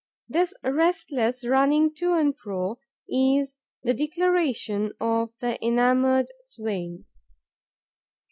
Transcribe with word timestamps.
This 0.27 0.55
restless 0.63 1.45
running 1.45 1.93
to 1.97 2.13
and 2.15 2.35
fro 2.35 2.79
is 3.07 3.55
the 3.83 3.93
declaration 3.93 4.93
of 4.99 5.29
the 5.41 5.63
enamoured 5.63 6.31
swain. 6.47 7.05